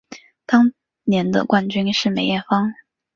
[0.47, 0.73] 当
[1.03, 2.73] 年的冠军是梅艳芳。